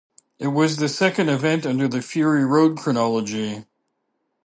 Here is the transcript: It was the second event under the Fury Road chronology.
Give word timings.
It 0.39 0.47
was 0.47 0.77
the 0.77 0.89
second 0.89 1.29
event 1.29 1.63
under 1.63 1.87
the 1.87 2.01
Fury 2.01 2.43
Road 2.43 2.75
chronology. 2.75 3.65